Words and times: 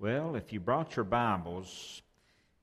Well, 0.00 0.36
if 0.36 0.52
you 0.52 0.60
brought 0.60 0.94
your 0.94 1.04
Bibles, 1.04 2.02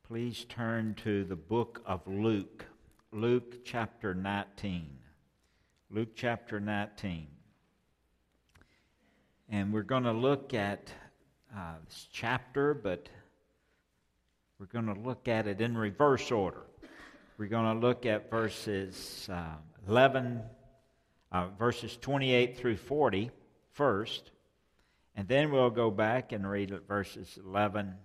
please 0.07 0.45
turn 0.45 0.95
to 1.03 1.26
the 1.26 1.35
book 1.35 1.81
of 1.85 2.00
Luke, 2.08 2.64
Luke 3.11 3.65
chapter 3.65 4.13
19. 4.13 4.88
Luke 5.89 6.15
chapter 6.15 6.61
19. 6.61 7.27
And 9.49 9.73
we're 9.73 9.83
going 9.83 10.03
to 10.03 10.13
look 10.13 10.53
at 10.53 10.89
uh, 11.53 11.73
this 11.83 12.07
chapter, 12.09 12.73
but 12.73 13.09
we're 14.57 14.67
going 14.67 14.86
to 14.86 15.02
look 15.02 15.27
at 15.27 15.45
it 15.45 15.59
in 15.59 15.77
reverse 15.77 16.31
order. 16.31 16.63
We're 17.38 17.49
going 17.49 17.81
to 17.81 17.86
look 17.86 18.05
at 18.05 18.31
verses 18.31 19.27
uh, 19.29 19.55
11, 19.89 20.41
uh, 21.33 21.47
verses 21.59 21.97
28 21.97 22.57
through 22.57 22.77
40 22.77 23.29
first. 23.73 24.31
And 25.16 25.27
then 25.27 25.52
we'll 25.52 25.70
go 25.70 25.89
back 25.89 26.32
and 26.32 26.50
read 26.50 26.77
verses 26.88 27.39
11 27.43 27.95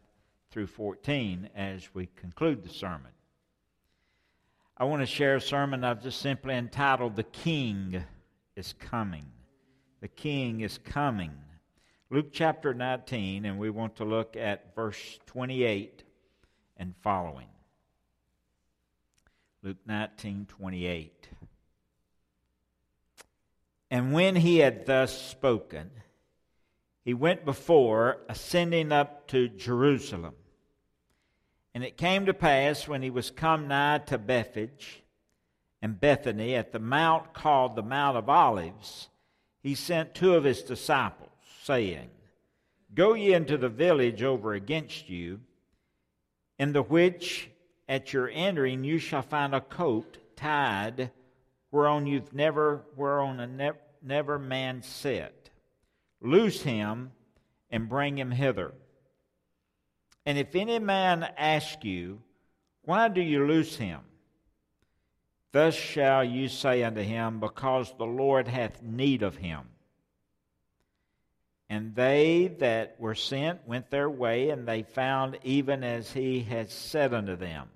through 0.51 0.69
14 0.69 1.51
as 1.55 1.93
we 1.95 2.07
conclude 2.17 2.63
the 2.63 2.69
sermon. 2.69 3.13
I 4.77 4.85
want 4.85 5.03
to 5.03 5.07
share 5.07 5.37
a 5.37 5.41
sermon 5.41 5.85
I've 5.85 6.03
just 6.03 6.21
simply 6.21 6.55
entitled 6.55 7.17
The 7.17 7.25
King 7.25 8.03
is 8.57 8.73
Coming. 8.79 9.27
The 10.01 10.09
King 10.09 10.61
is 10.61 10.79
Coming. 10.79 11.33
Luke 12.11 12.29
chapter 12.33 12.75
19, 12.75 13.45
and 13.45 13.59
we 13.59 13.71
want 13.71 13.97
to 13.97 14.05
look 14.05 14.37
at 14.37 14.75
verse 14.75 15.19
28 15.27 16.03
and 16.77 16.95
following. 17.03 17.47
Luke 19.63 19.77
19, 19.87 20.47
28. 20.49 21.29
And 23.91 24.13
when 24.13 24.37
he 24.37 24.59
had 24.59 24.87
thus 24.87 25.21
spoken, 25.21 25.91
he 27.05 27.15
went 27.15 27.45
before, 27.45 28.19
ascending 28.29 28.93
up 28.93 29.27
to 29.29 29.49
Jerusalem. 29.49 30.35
And 31.75 31.85
it 31.85 31.97
came 31.97 32.27
to 32.27 32.35
pass 32.35 32.87
when 32.87 33.03
he 33.03 33.11
was 33.11 33.31
come 33.31 33.69
nigh 33.69 33.99
to 34.07 34.19
Bethphage 34.19 35.03
and 35.81 36.01
Bethany 36.01 36.55
at 36.55 36.73
the 36.73 36.79
mount 36.79 37.33
called 37.33 37.75
the 37.75 37.83
Mount 37.83 38.17
of 38.17 38.29
Olives, 38.29 39.09
he 39.63 39.75
sent 39.75 40.15
two 40.15 40.35
of 40.35 40.45
his 40.45 40.63
disciples, 40.63 41.31
saying, 41.63 42.11
Go 42.95 43.15
ye 43.15 43.33
into 43.33 43.57
the 43.57 43.69
village 43.69 44.23
over 44.23 44.53
against 44.53 45.09
you, 45.09 45.41
in 46.59 46.73
the 46.73 46.83
which 46.83 47.51
at 47.89 48.13
your 48.13 48.29
entering 48.29 48.85
you 48.85 48.99
shall 48.99 49.23
find 49.23 49.55
a 49.55 49.61
coat 49.61 50.19
tied 50.37 51.11
whereon 51.71 52.07
you've 52.07 52.35
never 52.35 52.83
whereon 52.97 53.41
a 53.41 53.47
ne- 53.47 53.71
never 54.03 54.39
man 54.39 54.83
sat 54.83 55.40
Loose 56.21 56.63
him 56.63 57.13
and 57.71 57.89
bring 57.89 58.19
him 58.19 58.31
hither. 58.31 58.75
And 60.27 60.37
if 60.39 60.55
any 60.55 60.79
man 60.79 61.23
ask 61.37 61.85
you, 61.85 62.21
Why 62.83 63.09
do 63.09 63.21
you 63.21 63.47
loose 63.47 63.77
him? 63.77 64.01
Thus 65.53 65.75
shall 65.75 66.23
you 66.23 66.49
say 66.49 66.83
unto 66.83 67.03
him, 67.03 67.41
Because 67.41 67.93
the 67.97 68.07
Lord 68.07 68.47
hath 68.49 68.83
need 68.83 69.23
of 69.23 69.37
him. 69.37 69.63
And 71.69 71.95
they 71.95 72.49
that 72.59 72.97
were 72.99 73.15
sent 73.15 73.67
went 73.67 73.91
their 73.91 74.11
way, 74.11 74.51
and 74.51 74.67
they 74.67 74.83
found 74.83 75.39
even 75.45 75.85
as 75.85 76.13
he 76.13 76.41
had 76.41 76.71
said 76.71 77.15
unto 77.15 77.37
them. 77.37 77.69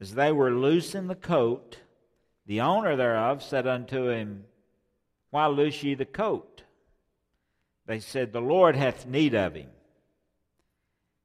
As 0.00 0.14
they 0.14 0.30
were 0.30 0.52
loosing 0.52 1.08
the 1.08 1.16
coat, 1.16 1.78
the 2.46 2.60
owner 2.60 2.94
thereof 2.94 3.42
said 3.42 3.66
unto 3.66 4.08
him, 4.08 4.44
why 5.30 5.46
loose 5.46 5.82
ye 5.82 5.94
the 5.94 6.04
coat? 6.04 6.62
They 7.86 8.00
said, 8.00 8.32
The 8.32 8.40
Lord 8.40 8.76
hath 8.76 9.06
need 9.06 9.34
of 9.34 9.54
him. 9.54 9.70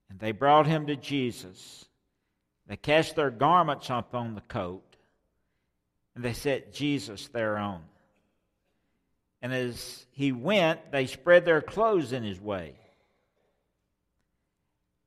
And 0.09 0.19
they 0.19 0.31
brought 0.31 0.67
him 0.67 0.87
to 0.87 0.95
Jesus. 0.95 1.85
They 2.67 2.77
cast 2.77 3.15
their 3.15 3.31
garments 3.31 3.89
upon 3.89 4.35
the 4.35 4.41
coat, 4.41 4.95
and 6.15 6.23
they 6.23 6.33
set 6.33 6.73
Jesus 6.73 7.27
thereon. 7.27 7.81
And 9.41 9.53
as 9.53 10.05
he 10.11 10.31
went, 10.31 10.91
they 10.91 11.05
spread 11.05 11.43
their 11.43 11.61
clothes 11.61 12.13
in 12.13 12.23
his 12.23 12.39
way. 12.39 12.75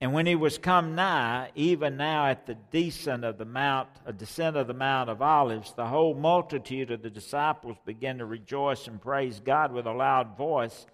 And 0.01 0.13
when 0.13 0.27
he 0.27 0.35
was 0.35 0.59
come 0.59 0.95
nigh, 0.95 1.51
even 1.55 1.97
now 1.97 2.27
at 2.27 2.47
the 2.47 2.57
descent 2.71 3.25
of 3.25 3.39
the 3.39 3.47
mount, 3.47 3.89
a 4.05 4.13
descent 4.13 4.57
of 4.57 4.67
the 4.67 4.75
Mount 4.75 5.09
of 5.09 5.23
Olives, 5.23 5.73
the 5.73 5.87
whole 5.87 6.15
multitude 6.15 6.91
of 6.91 7.03
the 7.03 7.09
disciples 7.09 7.79
began 7.87 8.19
to 8.19 8.27
rejoice 8.27 8.89
and 8.89 9.01
praise 9.01 9.41
God 9.41 9.73
with 9.73 9.87
a 9.87 9.93
loud 9.93 10.37
voice 10.37 10.87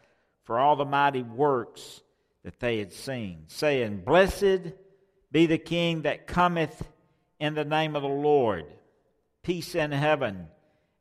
for 0.45 0.59
all 0.59 0.77
the 0.77 0.85
mighty 0.85 1.23
works 1.23 2.01
that 2.45 2.61
they 2.61 2.79
had 2.79 2.93
seen, 2.93 3.45
saying, 3.49 4.03
Blessed 4.05 4.73
be 5.33 5.47
the 5.47 5.59
King 5.59 6.03
that 6.03 6.29
cometh 6.29 6.89
in 7.41 7.55
the 7.55 7.65
name 7.65 7.97
of 7.97 8.03
the 8.03 8.09
Lord, 8.09 8.67
peace 9.43 9.75
in 9.75 9.91
heaven 9.91 10.47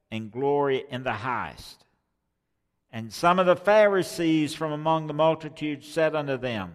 and 0.10 0.32
glory 0.32 0.86
in 0.90 1.04
the 1.04 1.14
highest. 1.14 1.86
And 2.92 3.14
some 3.14 3.38
of 3.38 3.46
the 3.46 3.56
Pharisees 3.56 4.56
from 4.56 4.72
among 4.72 5.08
the 5.08 5.14
multitude 5.14 5.84
said 5.84 6.16
unto 6.16 6.38
them, 6.38 6.74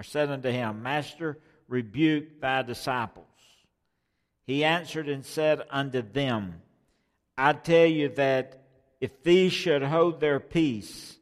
or 0.00 0.02
said 0.02 0.30
unto 0.30 0.50
him, 0.50 0.82
Master, 0.82 1.36
rebuke 1.68 2.40
thy 2.40 2.62
disciples. 2.62 3.26
He 4.46 4.64
answered 4.64 5.10
and 5.10 5.26
said 5.26 5.60
unto 5.68 6.00
them, 6.00 6.62
I 7.36 7.52
tell 7.52 7.84
you 7.84 8.08
that 8.14 8.62
if 8.98 9.22
these 9.22 9.52
should 9.52 9.82
hold 9.82 10.18
their 10.18 10.40
peace, 10.40 11.18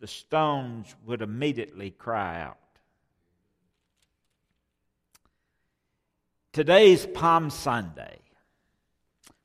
the 0.00 0.08
stones 0.08 0.92
would 1.06 1.22
immediately 1.22 1.92
cry 1.92 2.40
out. 2.40 2.58
Today's 6.52 7.06
Palm 7.06 7.48
Sunday. 7.48 8.18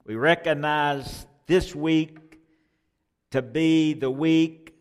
We 0.07 0.15
recognize 0.15 1.27
this 1.45 1.75
week 1.75 2.39
to 3.29 3.43
be 3.43 3.93
the 3.93 4.09
week 4.09 4.75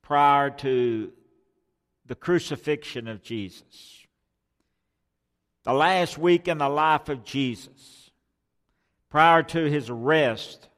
prior 0.00 0.48
to 0.48 1.12
the 2.06 2.14
crucifixion 2.14 3.08
of 3.08 3.22
Jesus. 3.22 4.06
The 5.64 5.72
last 5.72 6.18
week 6.18 6.48
in 6.48 6.58
the 6.58 6.68
life 6.68 7.08
of 7.08 7.24
Jesus, 7.24 8.10
prior 9.08 9.42
to 9.44 9.64
his 9.64 9.88
arrest, 9.88 10.68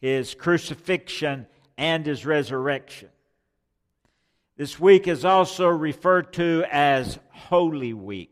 his 0.00 0.34
crucifixion, 0.34 1.46
and 1.78 2.04
his 2.04 2.26
resurrection. 2.26 3.08
This 4.56 4.78
week 4.78 5.08
is 5.08 5.24
also 5.24 5.68
referred 5.68 6.32
to 6.34 6.64
as 6.70 7.18
Holy 7.30 7.92
Week. 7.92 8.30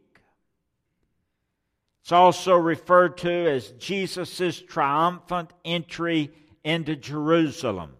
It's 2.02 2.12
also 2.12 2.56
referred 2.56 3.16
to 3.18 3.30
as 3.30 3.70
Jesus' 3.72 4.60
triumphant 4.60 5.52
entry 5.64 6.30
into 6.64 6.96
Jerusalem. 6.96 7.92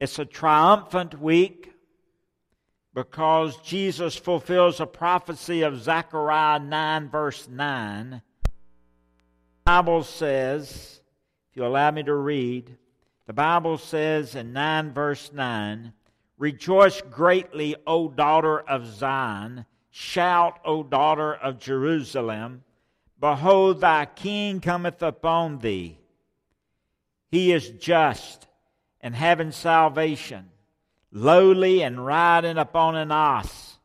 It's 0.00 0.18
a 0.18 0.24
triumphant 0.24 1.20
week 1.20 1.73
because 2.94 3.56
Jesus 3.58 4.14
fulfills 4.14 4.78
a 4.78 4.86
prophecy 4.86 5.62
of 5.62 5.82
Zechariah 5.82 6.60
9, 6.60 7.08
verse 7.08 7.48
9. 7.48 8.22
The 8.44 8.50
Bible 9.64 10.04
says, 10.04 11.00
if 11.50 11.56
you 11.56 11.66
allow 11.66 11.90
me 11.90 12.04
to 12.04 12.14
read, 12.14 12.76
the 13.26 13.32
Bible 13.32 13.78
says 13.78 14.36
in 14.36 14.52
9, 14.52 14.92
verse 14.92 15.32
9, 15.32 15.92
Rejoice 16.38 17.00
greatly, 17.10 17.74
O 17.86 18.08
daughter 18.08 18.60
of 18.60 18.86
Zion. 18.86 19.66
Shout, 19.90 20.60
O 20.64 20.82
daughter 20.82 21.34
of 21.34 21.58
Jerusalem. 21.58 22.62
Behold, 23.18 23.80
thy 23.80 24.04
king 24.04 24.60
cometh 24.60 25.02
upon 25.02 25.58
thee. 25.58 25.98
He 27.30 27.52
is 27.52 27.70
just 27.70 28.46
and 29.00 29.14
having 29.14 29.52
salvation 29.52 30.50
lowly 31.14 31.80
and 31.82 32.04
riding 32.04 32.58
upon 32.58 32.96
an 32.96 33.10
ass, 33.10 33.78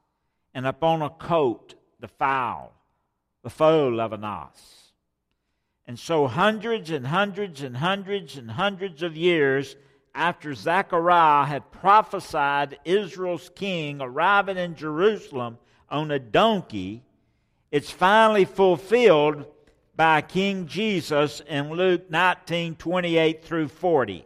and 0.54 0.66
upon 0.66 1.02
a 1.02 1.10
coat, 1.10 1.76
the 2.00 2.08
fowl, 2.08 2.74
the 3.44 3.50
foal 3.50 4.02
of 4.02 4.12
an 4.12 4.26
ass. 4.26 4.92
And 5.88 5.98
so, 5.98 6.28
hundreds 6.28 6.90
and 6.90 7.08
hundreds 7.08 7.62
and 7.62 7.78
hundreds 7.78 8.36
and 8.36 8.52
hundreds 8.52 9.04
of 9.04 9.16
years 9.16 9.76
after 10.14 10.54
Zechariah 10.54 11.46
had 11.46 11.72
prophesied 11.72 12.80
Israel's 12.84 13.50
king 13.56 14.02
arriving 14.02 14.58
in 14.58 14.76
Jerusalem 14.76 15.60
on 15.90 16.12
a 16.12 16.20
donkey, 16.20 17.04
it's 17.72 17.92
finally 17.92 18.46
fulfilled 18.46 19.46
by 19.96 20.22
King 20.22 20.66
Jesus 20.66 21.42
in 21.48 21.70
Luke 21.70 22.10
19 22.10 22.76
28 22.76 23.44
through 23.44 23.68
40. 23.68 24.26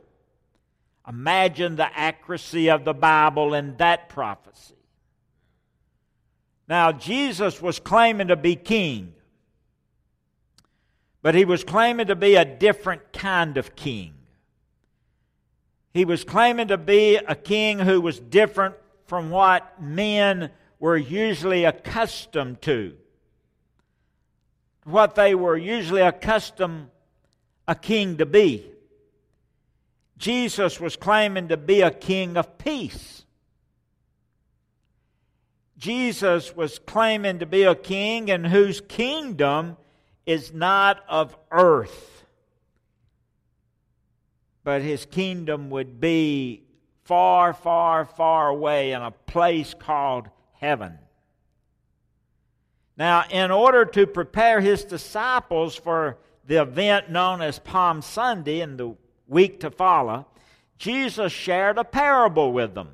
Imagine 1.08 1.76
the 1.76 1.98
accuracy 1.98 2.70
of 2.70 2.86
the 2.86 2.94
Bible 2.94 3.54
in 3.54 3.76
that 3.78 4.10
prophecy. 4.10 4.76
Now, 6.68 6.92
Jesus 6.94 7.62
was 7.62 7.80
claiming 7.80 8.30
to 8.30 8.36
be 8.36 8.56
king, 8.56 9.14
but 11.22 11.36
he 11.36 11.44
was 11.44 11.64
claiming 11.64 12.08
to 12.08 12.16
be 12.16 12.36
a 12.36 12.46
different 12.46 13.12
kind 13.12 13.58
of 13.58 13.76
king. 13.76 14.14
He 15.94 16.06
was 16.06 16.24
claiming 16.24 16.70
to 16.70 16.78
be 16.78 17.18
a 17.18 17.36
king 17.36 17.80
who 17.80 18.02
was 18.02 18.20
different 18.20 18.76
from 19.06 19.30
what 19.30 19.82
men 19.82 20.50
were 20.80 20.98
usually 20.98 21.66
accustomed 21.66 22.62
to. 22.64 22.96
What 24.86 25.16
they 25.16 25.36
were 25.36 25.58
usually 25.58 26.02
accustomed 26.02 26.90
a 27.68 27.76
king 27.76 28.18
to 28.18 28.26
be. 28.26 28.73
Jesus 30.24 30.80
was 30.80 30.96
claiming 30.96 31.50
to 31.50 31.58
be 31.58 31.82
a 31.82 31.92
king 31.92 32.38
of 32.38 32.58
peace. 32.58 33.26
Jesus 35.78 36.56
was 36.56 36.80
claiming 36.80 37.40
to 37.40 37.46
be 37.46 37.64
a 37.64 37.76
king 37.76 38.30
in 38.30 38.46
whose 38.46 38.80
kingdom 38.80 39.76
is 40.26 40.54
not 40.54 41.04
of 41.10 41.36
earth, 41.52 42.24
but 44.64 44.82
his 44.82 45.06
kingdom 45.06 45.70
would 45.72 46.00
be 46.00 46.64
far, 47.04 47.52
far, 47.52 48.06
far 48.06 48.48
away 48.48 48.94
in 48.94 49.02
a 49.02 49.12
place 49.12 49.74
called 49.78 50.30
heaven. 50.54 51.00
Now, 52.96 53.26
in 53.30 53.52
order 53.52 53.84
to 53.84 54.08
prepare 54.08 54.62
his 54.62 54.86
disciples 54.86 55.76
for 55.76 56.18
the 56.46 56.62
event 56.62 57.10
known 57.10 57.42
as 57.42 57.60
Palm 57.60 58.02
Sunday 58.02 58.62
in 58.62 58.78
the 58.78 58.96
week 59.28 59.62
to 59.62 59.72
follow, 59.72 60.26
Jesus 60.78 61.32
shared 61.32 61.78
a 61.78 61.84
parable 61.84 62.52
with 62.52 62.74
them. 62.74 62.90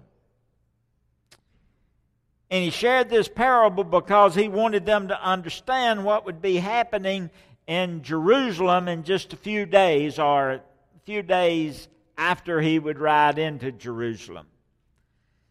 And 2.51 2.63
he 2.63 2.71
shared 2.71 3.09
this 3.09 3.27
parable 3.27 3.83
because 3.83 4.33
he 4.33 4.47
wanted 4.47 4.85
them 4.85 5.09
to 5.09 5.23
understand 5.23 6.03
what 6.03 6.25
would 6.25 6.41
be 6.41 6.57
happening 6.57 7.29
in 7.67 8.01
Jerusalem 8.01 8.87
in 8.87 9.03
just 9.03 9.33
a 9.33 9.37
few 9.37 9.67
days 9.67 10.17
or 10.17 10.51
a 10.53 10.61
few 11.05 11.21
days 11.21 11.87
after 12.17 12.59
he 12.59 12.79
would 12.79 12.97
ride 12.97 13.37
into 13.37 13.71
Jerusalem. 13.71 14.47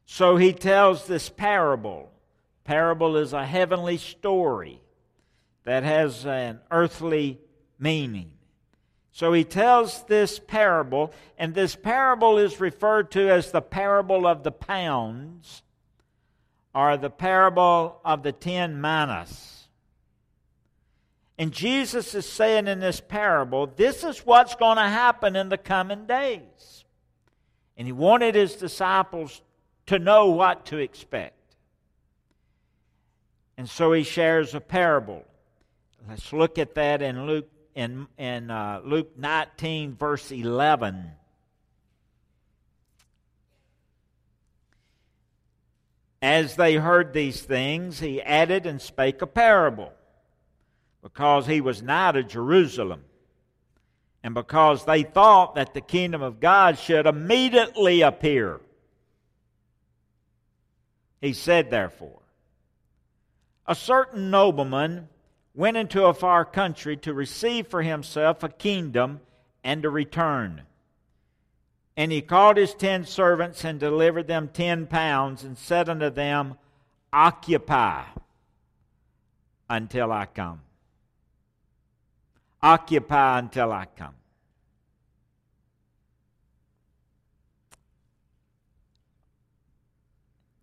So 0.06 0.36
he 0.36 0.52
tells 0.52 1.06
this 1.06 1.28
parable. 1.28 2.10
Parable 2.64 3.16
is 3.16 3.32
a 3.32 3.46
heavenly 3.46 3.96
story 3.96 4.80
that 5.64 5.84
has 5.84 6.26
an 6.26 6.60
earthly 6.70 7.38
meaning. 7.78 8.32
So 9.18 9.32
he 9.32 9.42
tells 9.42 10.04
this 10.04 10.38
parable, 10.38 11.12
and 11.36 11.52
this 11.52 11.74
parable 11.74 12.38
is 12.38 12.60
referred 12.60 13.10
to 13.10 13.28
as 13.28 13.50
the 13.50 13.60
parable 13.60 14.28
of 14.28 14.44
the 14.44 14.52
pounds 14.52 15.64
or 16.72 16.96
the 16.96 17.10
parable 17.10 18.00
of 18.04 18.22
the 18.22 18.30
ten 18.30 18.80
minas. 18.80 19.66
And 21.36 21.50
Jesus 21.50 22.14
is 22.14 22.28
saying 22.28 22.68
in 22.68 22.78
this 22.78 23.00
parable, 23.00 23.66
this 23.66 24.04
is 24.04 24.24
what's 24.24 24.54
going 24.54 24.76
to 24.76 24.84
happen 24.84 25.34
in 25.34 25.48
the 25.48 25.58
coming 25.58 26.06
days. 26.06 26.84
And 27.76 27.88
he 27.88 27.92
wanted 27.92 28.36
his 28.36 28.54
disciples 28.54 29.42
to 29.86 29.98
know 29.98 30.26
what 30.26 30.64
to 30.66 30.76
expect. 30.76 31.56
And 33.56 33.68
so 33.68 33.90
he 33.90 34.04
shares 34.04 34.54
a 34.54 34.60
parable. 34.60 35.24
Let's 36.08 36.32
look 36.32 36.56
at 36.56 36.76
that 36.76 37.02
in 37.02 37.26
Luke 37.26 37.50
in, 37.78 38.08
in 38.18 38.50
uh, 38.50 38.80
Luke 38.84 39.16
19, 39.16 39.94
verse 39.94 40.32
11. 40.32 41.12
As 46.20 46.56
they 46.56 46.74
heard 46.74 47.12
these 47.12 47.40
things, 47.40 48.00
he 48.00 48.20
added 48.20 48.66
and 48.66 48.82
spake 48.82 49.22
a 49.22 49.28
parable, 49.28 49.92
because 51.04 51.46
he 51.46 51.60
was 51.60 51.80
nigh 51.80 52.10
to 52.10 52.24
Jerusalem, 52.24 53.04
and 54.24 54.34
because 54.34 54.84
they 54.84 55.04
thought 55.04 55.54
that 55.54 55.72
the 55.72 55.80
kingdom 55.80 56.20
of 56.20 56.40
God 56.40 56.80
should 56.80 57.06
immediately 57.06 58.02
appear. 58.02 58.60
He 61.20 61.32
said, 61.32 61.70
therefore, 61.70 62.22
A 63.68 63.76
certain 63.76 64.32
nobleman 64.32 65.08
went 65.58 65.76
into 65.76 66.04
a 66.04 66.14
far 66.14 66.44
country 66.44 66.96
to 66.96 67.12
receive 67.12 67.66
for 67.66 67.82
himself 67.82 68.44
a 68.44 68.48
kingdom 68.48 69.20
and 69.64 69.82
to 69.82 69.90
return. 69.90 70.62
And 71.96 72.12
he 72.12 72.22
called 72.22 72.56
his 72.56 72.74
ten 72.74 73.04
servants 73.04 73.64
and 73.64 73.80
delivered 73.80 74.28
them 74.28 74.50
ten 74.52 74.86
pounds 74.86 75.42
and 75.42 75.58
said 75.58 75.88
unto 75.88 76.10
them, 76.10 76.54
Occupy 77.12 78.04
until 79.68 80.12
I 80.12 80.26
come. 80.26 80.60
Occupy 82.62 83.40
until 83.40 83.72
I 83.72 83.86
come. 83.96 84.14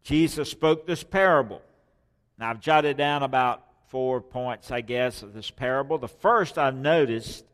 Jesus 0.03 0.49
spoke 0.49 0.87
this 0.87 1.03
parable. 1.03 1.61
Now, 2.39 2.51
I've 2.51 2.61
jotted 2.61 2.95
down 2.95 3.23
about 3.23 3.64
four 3.87 4.21
points, 4.21 4.71
I 4.71 4.81
guess, 4.81 5.21
of 5.21 5.33
this 5.33 5.51
parable. 5.51 5.97
The 5.97 6.07
first 6.07 6.57
I've 6.57 6.75
noticed 6.75 7.45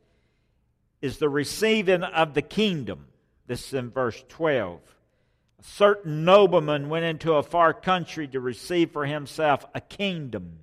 is 1.02 1.18
the 1.18 1.30
receiving 1.30 2.04
of 2.04 2.34
the 2.34 2.42
kingdom. 2.42 3.08
This 3.48 3.68
is 3.68 3.74
in 3.74 3.90
verse 3.90 4.24
12. 4.30 4.80
A 5.60 5.64
certain 5.64 6.26
nobleman 6.26 6.90
went 6.90 7.06
into 7.06 7.34
a 7.34 7.44
far 7.44 7.74
country 7.74 8.28
to 8.30 8.40
receive 8.40 8.92
for 8.92 9.06
himself 9.06 9.66
a 9.76 9.82
kingdom. 9.82 10.60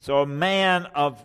So 0.00 0.18
a 0.18 0.26
man 0.26 0.86
of 0.94 1.24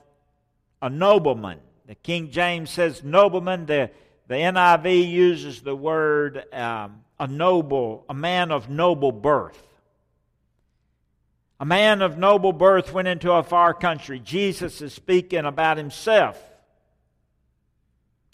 a 0.82 0.90
nobleman. 0.90 1.60
The 1.86 1.96
King 1.96 2.32
James 2.32 2.70
says 2.70 3.04
nobleman. 3.04 3.66
The, 3.66 3.92
the 4.28 4.36
NIV 4.36 5.10
uses 5.10 5.62
the 5.62 5.76
word 5.76 6.44
um, 6.54 7.04
a 7.20 7.28
noble, 7.28 8.06
a 8.10 8.14
man 8.14 8.52
of 8.52 8.70
noble 8.70 9.12
birth. 9.12 9.69
A 11.60 11.66
man 11.66 12.02
of 12.02 12.18
noble 12.18 12.54
birth 12.54 12.94
went 12.94 13.10
into 13.10 13.32
a 13.34 13.44
far 13.44 13.74
country. 13.74 14.20
Jesus 14.20 14.82
is 14.82 14.94
speaking 14.94 15.44
about 15.46 15.78
himself. 15.78 16.42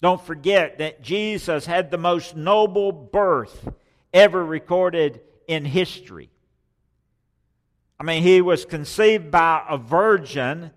Don't 0.00 0.24
forget 0.24 0.78
that 0.78 1.02
Jesus 1.02 1.66
had 1.66 1.90
the 1.90 1.98
most 1.98 2.36
noble 2.36 2.92
birth 2.92 3.68
ever 4.12 4.44
recorded 4.44 5.20
in 5.48 5.64
history. 5.64 6.30
I 7.98 8.04
mean, 8.04 8.22
he 8.22 8.40
was 8.40 8.64
conceived 8.64 9.30
by 9.30 9.64
a 9.68 9.78
virgin, 9.78 10.70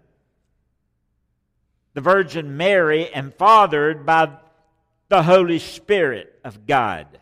the 1.94 2.02
Virgin 2.02 2.58
Mary, 2.58 3.14
and 3.14 3.34
fathered 3.34 4.06
by 4.06 4.32
the 5.10 5.22
Holy 5.22 5.60
Spirit 5.60 6.40
of 6.44 6.66
God. 6.66 7.20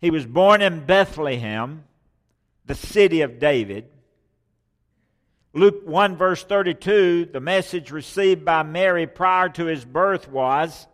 He 0.00 0.10
was 0.10 0.26
born 0.26 0.60
in 0.60 0.84
Bethlehem 0.84 1.84
the 2.66 2.74
city 2.74 3.22
of 3.22 3.38
David. 3.38 3.86
Luke 5.52 5.82
1, 5.86 6.16
verse 6.16 6.44
32, 6.44 7.30
the 7.32 7.40
message 7.40 7.90
received 7.90 8.44
by 8.44 8.62
Mary 8.62 9.06
prior 9.06 9.48
to 9.50 9.64
his 9.64 9.84
birth 9.84 10.28
was 10.28 10.86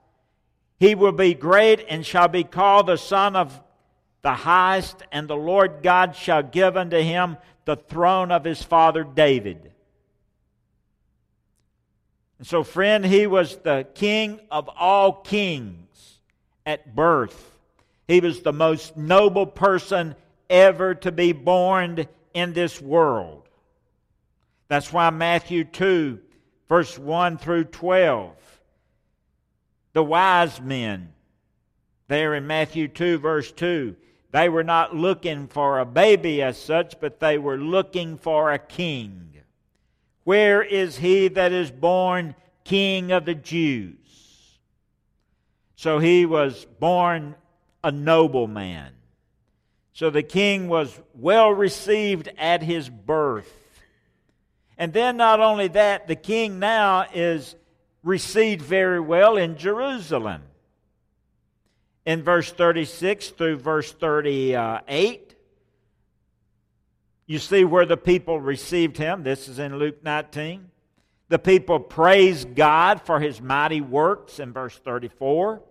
He 0.79 0.95
will 0.95 1.13
be 1.13 1.35
great 1.35 1.85
and 1.89 2.07
shall 2.07 2.29
be 2.29 2.45
called 2.45 2.87
the 2.87 2.97
Son 2.97 3.35
of 3.35 3.61
the 4.23 4.35
Highest, 4.35 5.03
and 5.11 5.27
the 5.27 5.37
Lord 5.37 5.83
God 5.83 6.15
shall 6.15 6.45
give 6.45 6.77
unto 6.77 6.99
him 6.99 7.37
the 7.65 7.77
throne 7.77 8.31
of 8.31 8.45
his 8.45 8.63
father 8.63 9.03
David. 9.03 9.73
And 12.39 12.47
so, 12.47 12.63
friend, 12.63 13.05
he 13.05 13.27
was 13.27 13.57
the 13.57 13.87
king 13.95 14.41
of 14.51 14.69
all 14.77 15.13
kings 15.13 16.19
at 16.65 16.95
birth. 16.95 17.51
He 18.07 18.21
was 18.21 18.43
the 18.43 18.53
most 18.53 18.97
noble 18.97 19.47
person 19.47 20.15
ever 20.53 20.95
to 20.95 21.11
be 21.11 21.33
born 21.33 22.07
in 22.35 22.53
this 22.53 22.81
world. 22.81 23.49
That's 24.69 24.93
why 24.93 25.11
Matthew 25.11 25.65
2, 25.65 26.21
verse 26.69 26.99
1 26.99 27.39
through 27.39 27.65
12, 27.65 28.37
the 29.95 30.05
wise 30.05 30.61
men, 30.61 31.13
there 32.09 32.35
in 32.35 32.47
Matthew 32.47 32.89
2, 32.89 33.19
verse 33.19 33.51
2, 33.53 33.97
they 34.31 34.49
were 34.49 34.65
not 34.65 34.95
looking 34.95 35.49
for 35.49 35.79
a 35.79 35.85
baby 35.85 36.43
as 36.43 36.57
such, 36.57 37.01
but 37.01 37.21
they 37.21 37.37
were 37.39 37.59
looking 37.59 38.17
for 38.17 38.53
a 38.53 38.59
king. 38.59 39.29
Where 40.25 40.63
is 40.63 40.99
he 40.99 41.29
that 41.29 41.53
is 41.53 41.71
born 41.71 42.35
king 42.65 43.13
of 43.13 43.25
the 43.25 43.35
Jews? 43.35 43.97
So 45.77 45.99
he 45.99 46.25
was 46.27 46.65
born 46.79 47.35
a 47.83 47.91
noble 47.91 48.47
man. 48.47 48.93
So 49.93 50.11
the 50.11 50.23
king 50.23 50.69
was 50.69 50.99
well 51.15 51.51
received 51.51 52.31
at 52.39 52.63
his 52.63 52.89
birth. 52.89 53.53
And 54.79 54.93
then, 54.93 55.17
not 55.17 55.41
only 55.41 55.69
that, 55.69 56.09
the 56.09 56.17
king 56.17 56.59
now 56.59 57.07
is 57.13 57.55
received 58.03 58.63
very 58.63 59.01
well 59.01 59.37
in 59.37 59.57
Jerusalem. 59.57 60.43
In 62.05 62.23
verse 62.23 62.51
36 62.51 63.29
through 63.31 63.59
verse 63.59 63.93
38, 63.93 65.37
you 67.27 67.39
see 67.39 67.65
where 67.65 67.87
the 67.87 67.97
people 67.97 68.41
received 68.41 68.97
him. 68.97 69.23
This 69.23 69.47
is 69.47 69.59
in 69.59 69.79
Luke 69.79 70.03
19. 70.03 70.69
The 71.29 71.39
people 71.39 71.79
praised 71.79 72.55
God 72.55 73.03
for 73.03 73.21
his 73.21 73.41
mighty 73.41 73.81
works 73.81 74.41
in 74.41 74.53
verse 74.53 74.77
34. 74.79 75.63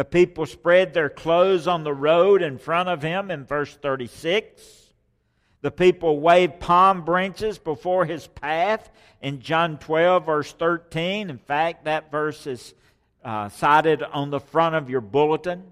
The 0.00 0.04
people 0.06 0.46
spread 0.46 0.94
their 0.94 1.10
clothes 1.10 1.66
on 1.66 1.84
the 1.84 1.92
road 1.92 2.40
in 2.40 2.56
front 2.56 2.88
of 2.88 3.02
him 3.02 3.30
in 3.30 3.44
verse 3.44 3.76
36. 3.82 4.62
The 5.60 5.70
people 5.70 6.20
waved 6.20 6.58
palm 6.58 7.04
branches 7.04 7.58
before 7.58 8.06
his 8.06 8.26
path 8.26 8.90
in 9.20 9.40
John 9.40 9.76
12, 9.76 10.24
verse 10.24 10.52
13. 10.54 11.28
In 11.28 11.36
fact, 11.36 11.84
that 11.84 12.10
verse 12.10 12.46
is 12.46 12.72
uh, 13.22 13.50
cited 13.50 14.02
on 14.02 14.30
the 14.30 14.40
front 14.40 14.74
of 14.74 14.88
your 14.88 15.02
bulletin. 15.02 15.64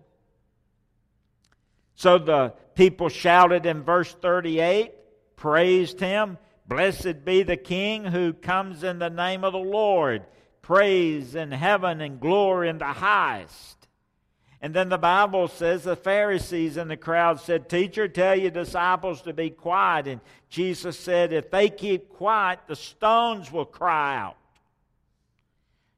So 1.95 2.19
the 2.19 2.53
people 2.75 3.09
shouted 3.09 3.65
in 3.65 3.83
verse 3.83 4.13
38, 4.13 4.93
praised 5.37 6.01
him. 6.01 6.37
Blessed 6.67 7.25
be 7.25 7.45
the 7.45 7.57
King 7.57 8.05
who 8.05 8.35
comes 8.35 8.85
in 8.85 8.99
the 8.99 9.09
name 9.09 9.43
of 9.43 9.55
the 9.55 9.59
Lord. 9.59 10.27
Praise 10.61 11.35
in 11.35 11.51
heaven 11.51 12.03
and 12.03 12.21
glory 12.21 12.69
in 12.69 12.77
the 12.77 12.85
highest. 12.85 13.78
And 14.61 14.75
then 14.75 14.89
the 14.89 14.99
Bible 14.99 15.47
says 15.47 15.85
the 15.85 15.95
Pharisees 15.95 16.77
in 16.77 16.89
the 16.89 16.97
crowd 16.97 17.41
said, 17.41 17.69
Teacher, 17.69 18.09
tell 18.09 18.35
your 18.37 18.51
disciples 18.51 19.23
to 19.23 19.33
be 19.33 19.51
quiet. 19.51 20.09
And 20.09 20.21
Jesus 20.49 20.99
said, 20.99 21.33
If 21.33 21.51
they 21.51 21.69
keep 21.69 22.09
quiet, 22.09 22.61
the 22.67 22.75
stones 22.75 23.53
will 23.53 23.65
cry 23.65 24.17
out. 24.17 24.37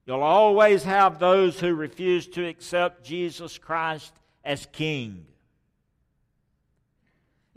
You'll 0.05 0.23
always 0.23 0.83
have 0.85 1.19
those 1.19 1.59
who 1.59 1.75
refuse 1.75 2.27
to 2.29 2.47
accept 2.47 3.05
Jesus 3.05 3.57
Christ 3.57 4.13
as 4.45 4.67
King. 4.73 5.25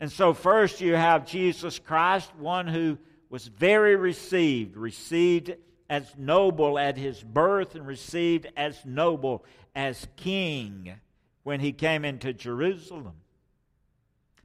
And 0.00 0.10
so, 0.10 0.32
first, 0.32 0.80
you 0.80 0.94
have 0.94 1.26
Jesus 1.26 1.78
Christ, 1.78 2.30
one 2.36 2.66
who 2.66 2.98
was 3.28 3.46
very 3.46 3.96
received, 3.96 4.76
received 4.76 5.54
as 5.90 6.14
noble 6.16 6.78
at 6.78 6.96
his 6.96 7.22
birth 7.22 7.74
and 7.74 7.86
received 7.86 8.46
as 8.56 8.78
noble 8.84 9.44
as 9.74 10.06
king 10.16 10.94
when 11.42 11.60
he 11.60 11.72
came 11.72 12.04
into 12.04 12.32
Jerusalem. 12.32 13.14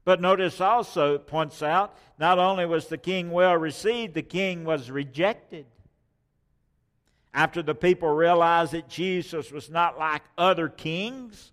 But 0.06 0.22
notice 0.22 0.60
also, 0.60 1.16
it 1.16 1.28
points 1.28 1.62
out, 1.62 1.96
not 2.18 2.40
only 2.40 2.66
was 2.66 2.88
the 2.88 2.98
king 2.98 3.32
well 3.32 3.56
received, 3.56 4.14
the 4.14 4.22
king 4.22 4.64
was 4.66 4.90
rejected. 4.90 5.66
After 7.34 7.62
the 7.62 7.76
people 7.76 8.10
realized 8.10 8.72
that 8.72 8.90
Jesus 8.90 9.52
was 9.52 9.70
not 9.70 10.00
like 10.00 10.24
other 10.38 10.68
kings 10.68 11.52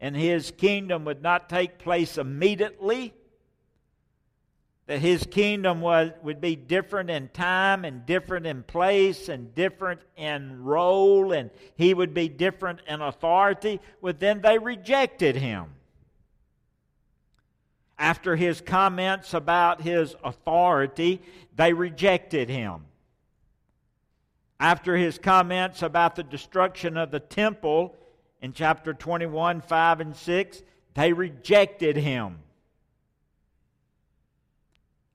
and 0.00 0.16
his 0.16 0.50
kingdom 0.52 1.04
would 1.04 1.22
not 1.22 1.48
take 1.48 1.78
place 1.78 2.16
immediately, 2.16 3.12
that 4.88 5.00
his 5.00 5.22
kingdom 5.30 5.82
was, 5.82 6.10
would 6.22 6.40
be 6.40 6.56
different 6.56 7.10
in 7.10 7.28
time 7.28 7.84
and 7.84 8.06
different 8.06 8.46
in 8.46 8.62
place 8.62 9.28
and 9.28 9.54
different 9.54 10.00
in 10.16 10.64
role 10.64 11.32
and 11.32 11.50
he 11.76 11.92
would 11.92 12.14
be 12.14 12.26
different 12.26 12.80
in 12.88 13.02
authority, 13.02 13.80
well, 14.00 14.14
then 14.18 14.40
they 14.40 14.58
rejected 14.58 15.36
him. 15.36 15.66
After 17.98 18.34
his 18.34 18.62
comments 18.62 19.34
about 19.34 19.82
his 19.82 20.16
authority, 20.24 21.20
they 21.54 21.74
rejected 21.74 22.48
him. 22.48 22.86
After 24.58 24.96
his 24.96 25.18
comments 25.18 25.82
about 25.82 26.16
the 26.16 26.22
destruction 26.22 26.96
of 26.96 27.10
the 27.10 27.20
temple 27.20 27.94
in 28.40 28.54
chapter 28.54 28.94
21, 28.94 29.60
5 29.60 30.00
and 30.00 30.16
6, 30.16 30.62
they 30.94 31.12
rejected 31.12 31.98
him 31.98 32.38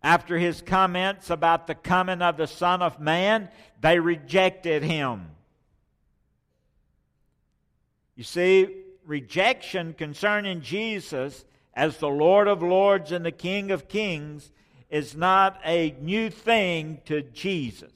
after 0.03 0.37
his 0.37 0.61
comments 0.61 1.29
about 1.29 1.65
the 1.65 1.75
coming 1.75 2.21
of 2.21 2.35
the 2.35 2.47
Son 2.47 2.81
of 2.81 2.99
Man, 2.99 3.49
they 3.81 3.99
rejected 3.99 4.83
him. 4.83 5.27
You 8.15 8.25
see, 8.25 8.67
rejection 9.05 9.93
concerning 9.93 10.61
Jesus 10.61 11.45
as 11.73 11.97
the 11.97 12.09
Lord 12.09 12.47
of 12.47 12.61
Lords 12.61 13.11
and 13.11 13.25
the 13.25 13.31
King 13.31 13.71
of 13.71 13.87
Kings 13.87 14.51
is 14.89 15.15
not 15.15 15.59
a 15.65 15.95
new 16.01 16.29
thing 16.29 17.01
to 17.05 17.23
Jesus. 17.23 17.91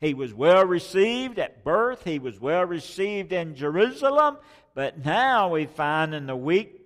He 0.00 0.14
was 0.14 0.32
well 0.32 0.64
received 0.64 1.38
at 1.38 1.62
birth, 1.62 2.04
he 2.04 2.18
was 2.18 2.40
well 2.40 2.64
received 2.64 3.32
in 3.32 3.54
Jerusalem, 3.54 4.38
but 4.74 5.04
now 5.04 5.50
we 5.50 5.66
find 5.66 6.14
in 6.14 6.26
the 6.26 6.34
week, 6.34 6.78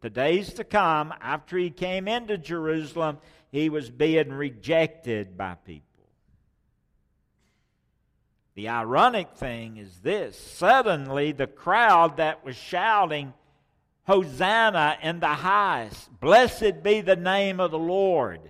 the 0.00 0.08
days 0.08 0.54
to 0.54 0.64
come, 0.64 1.12
after 1.20 1.58
he 1.58 1.68
came 1.68 2.08
into 2.08 2.38
Jerusalem, 2.38 3.18
he 3.50 3.68
was 3.68 3.90
being 3.90 4.32
rejected 4.32 5.36
by 5.36 5.54
people. 5.54 5.86
The 8.54 8.68
ironic 8.68 9.36
thing 9.36 9.76
is 9.76 9.98
this 10.00 10.38
suddenly, 10.38 11.32
the 11.32 11.46
crowd 11.46 12.18
that 12.18 12.44
was 12.44 12.56
shouting, 12.56 13.32
Hosanna 14.04 14.98
in 15.02 15.20
the 15.20 15.28
highest, 15.28 16.20
blessed 16.20 16.82
be 16.82 17.00
the 17.00 17.16
name 17.16 17.60
of 17.60 17.70
the 17.70 17.78
Lord. 17.78 18.40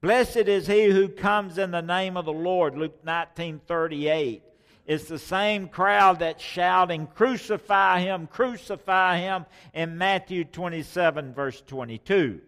Blessed 0.00 0.36
is 0.36 0.66
he 0.66 0.84
who 0.84 1.08
comes 1.08 1.58
in 1.58 1.70
the 1.70 1.82
name 1.82 2.16
of 2.16 2.24
the 2.24 2.32
Lord, 2.32 2.76
Luke 2.76 3.04
19 3.04 3.60
38. 3.66 4.42
It's 4.86 5.08
the 5.08 5.18
same 5.18 5.68
crowd 5.68 6.20
that's 6.20 6.42
shouting, 6.42 7.08
Crucify 7.08 8.00
him, 8.00 8.26
crucify 8.26 9.18
him, 9.18 9.44
in 9.74 9.98
Matthew 9.98 10.44
27, 10.44 11.34
verse 11.34 11.60
22. 11.66 12.40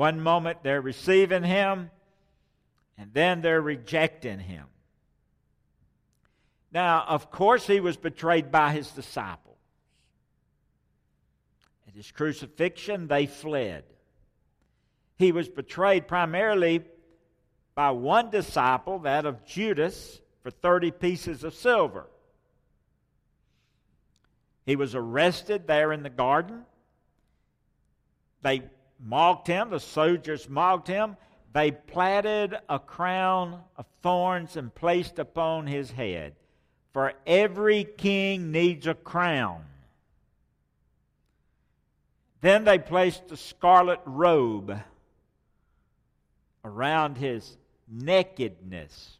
One 0.00 0.22
moment 0.22 0.62
they're 0.62 0.80
receiving 0.80 1.42
him, 1.42 1.90
and 2.96 3.12
then 3.12 3.42
they're 3.42 3.60
rejecting 3.60 4.38
him. 4.38 4.64
Now, 6.72 7.04
of 7.06 7.30
course, 7.30 7.66
he 7.66 7.80
was 7.80 7.98
betrayed 7.98 8.50
by 8.50 8.72
his 8.72 8.90
disciples. 8.92 9.58
At 11.86 11.94
his 11.94 12.10
crucifixion, 12.12 13.08
they 13.08 13.26
fled. 13.26 13.84
He 15.18 15.32
was 15.32 15.50
betrayed 15.50 16.08
primarily 16.08 16.82
by 17.74 17.90
one 17.90 18.30
disciple, 18.30 19.00
that 19.00 19.26
of 19.26 19.44
Judas, 19.44 20.22
for 20.42 20.50
30 20.50 20.92
pieces 20.92 21.44
of 21.44 21.52
silver. 21.52 22.06
He 24.64 24.76
was 24.76 24.94
arrested 24.94 25.66
there 25.66 25.92
in 25.92 26.02
the 26.02 26.08
garden. 26.08 26.62
They 28.40 28.62
mocked 29.02 29.46
him, 29.46 29.70
the 29.70 29.80
soldiers 29.80 30.48
mocked 30.48 30.88
him. 30.88 31.16
They 31.52 31.72
platted 31.72 32.56
a 32.68 32.78
crown 32.78 33.60
of 33.76 33.86
thorns 34.02 34.56
and 34.56 34.74
placed 34.74 35.18
upon 35.18 35.66
his 35.66 35.90
head. 35.90 36.34
For 36.92 37.14
every 37.26 37.84
king 37.84 38.52
needs 38.52 38.86
a 38.86 38.94
crown. 38.94 39.64
Then 42.40 42.64
they 42.64 42.78
placed 42.78 43.30
a 43.30 43.36
scarlet 43.36 44.00
robe 44.04 44.80
around 46.64 47.18
his 47.18 47.56
nakedness 47.88 49.18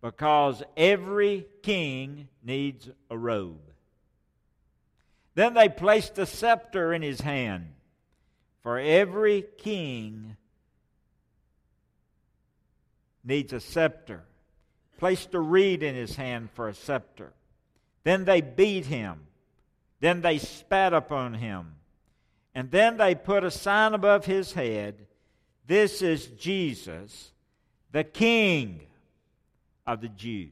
because 0.00 0.62
every 0.76 1.46
king 1.62 2.28
needs 2.42 2.90
a 3.10 3.16
robe. 3.16 3.60
Then 5.34 5.54
they 5.54 5.68
placed 5.68 6.18
a 6.18 6.26
scepter 6.26 6.92
in 6.92 7.02
his 7.02 7.20
hand 7.20 7.72
for 8.62 8.78
every 8.78 9.44
king 9.58 10.36
needs 13.24 13.52
a 13.52 13.60
scepter. 13.60 14.22
Placed 14.98 15.34
a 15.34 15.40
reed 15.40 15.82
in 15.82 15.94
his 15.94 16.16
hand 16.16 16.50
for 16.54 16.68
a 16.68 16.74
scepter. 16.74 17.32
Then 18.04 18.24
they 18.24 18.40
beat 18.40 18.86
him. 18.86 19.26
Then 20.00 20.20
they 20.20 20.38
spat 20.38 20.92
upon 20.92 21.34
him. 21.34 21.74
And 22.54 22.70
then 22.70 22.96
they 22.96 23.14
put 23.14 23.44
a 23.44 23.50
sign 23.50 23.94
above 23.94 24.26
his 24.26 24.52
head 24.52 25.06
This 25.66 26.02
is 26.02 26.26
Jesus, 26.26 27.30
the 27.92 28.04
King 28.04 28.80
of 29.86 30.00
the 30.00 30.08
Jews. 30.08 30.50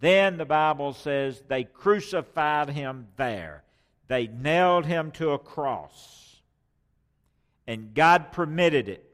Then 0.00 0.36
the 0.36 0.44
Bible 0.44 0.92
says 0.92 1.42
they 1.48 1.64
crucified 1.64 2.70
him 2.70 3.08
there. 3.16 3.64
They 4.06 4.26
nailed 4.26 4.86
him 4.86 5.10
to 5.12 5.30
a 5.30 5.38
cross. 5.38 6.23
And 7.66 7.94
God 7.94 8.32
permitted 8.32 8.88
it 8.88 9.04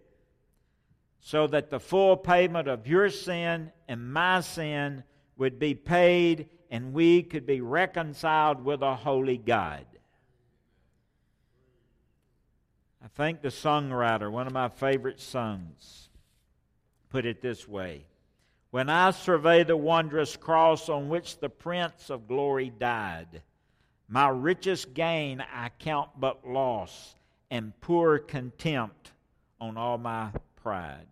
so 1.20 1.46
that 1.46 1.70
the 1.70 1.80
full 1.80 2.16
payment 2.16 2.66
of 2.66 2.86
your 2.86 3.10
sin 3.10 3.70
and 3.86 4.12
my 4.12 4.40
sin 4.40 5.04
would 5.36 5.58
be 5.58 5.74
paid 5.74 6.48
and 6.70 6.92
we 6.92 7.22
could 7.22 7.46
be 7.46 7.60
reconciled 7.60 8.64
with 8.64 8.82
a 8.82 8.94
holy 8.94 9.36
God. 9.36 9.84
I 13.02 13.08
think 13.08 13.42
the 13.42 13.48
songwriter, 13.48 14.30
one 14.30 14.46
of 14.46 14.52
my 14.52 14.68
favorite 14.68 15.20
songs, 15.20 16.08
put 17.08 17.26
it 17.26 17.42
this 17.42 17.66
way 17.68 18.06
When 18.70 18.88
I 18.88 19.10
survey 19.10 19.64
the 19.64 19.76
wondrous 19.76 20.36
cross 20.36 20.88
on 20.88 21.08
which 21.08 21.38
the 21.38 21.48
Prince 21.48 22.10
of 22.10 22.28
Glory 22.28 22.70
died, 22.70 23.42
my 24.08 24.28
richest 24.28 24.94
gain 24.94 25.40
I 25.40 25.70
count 25.78 26.10
but 26.18 26.46
loss 26.46 27.14
and 27.50 27.78
pour 27.80 28.18
contempt 28.18 29.12
on 29.60 29.76
all 29.76 29.98
my 29.98 30.30
pride. 30.62 31.06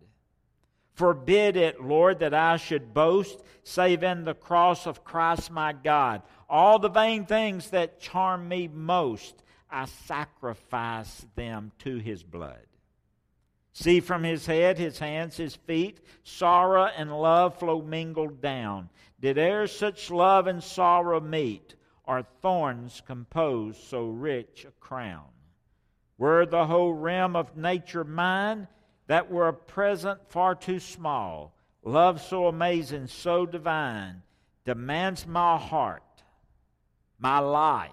Forbid 0.93 1.55
it, 1.55 1.81
Lord, 1.81 2.19
that 2.19 2.33
I 2.33 2.57
should 2.57 2.93
boast, 2.93 3.41
save 3.63 4.03
in 4.03 4.25
the 4.25 4.33
cross 4.33 4.85
of 4.85 5.03
Christ 5.03 5.49
my 5.49 5.71
God. 5.71 6.23
all 6.49 6.79
the 6.79 6.89
vain 6.89 7.25
things 7.25 7.69
that 7.69 7.99
charm 7.99 8.47
me 8.47 8.67
most, 8.67 9.43
I 9.69 9.85
sacrifice 9.85 11.25
them 11.35 11.71
to 11.79 11.97
his 11.97 12.23
blood. 12.23 12.65
See 13.71 13.99
from 13.99 14.23
his 14.23 14.45
head, 14.45 14.77
his 14.77 14.99
hands, 14.99 15.37
his 15.37 15.55
feet, 15.55 16.01
sorrow 16.23 16.85
and 16.97 17.17
love 17.17 17.59
flow 17.59 17.81
mingled 17.81 18.41
down. 18.41 18.89
Did 19.21 19.37
e'er 19.37 19.67
such 19.67 20.09
love 20.09 20.47
and 20.47 20.61
sorrow 20.63 21.21
meet, 21.21 21.75
or 22.03 22.23
thorns 22.41 23.01
compose 23.05 23.81
so 23.81 24.07
rich 24.07 24.65
a 24.67 24.71
crown? 24.83 25.29
Were 26.19 26.45
the 26.45 26.67
whole 26.67 26.93
realm 26.93 27.35
of 27.35 27.57
nature 27.57 28.03
mine, 28.03 28.67
that 29.09 29.31
were 29.31 29.47
a 29.47 29.53
present 29.53 30.19
far 30.29 30.53
too 30.53 30.79
small. 30.79 31.55
Love 31.83 32.21
so 32.21 32.45
amazing, 32.45 33.07
so 33.07 33.47
divine, 33.47 34.21
demands 34.65 35.25
my 35.25 35.57
heart, 35.57 36.03
my 37.17 37.39
life, 37.39 37.89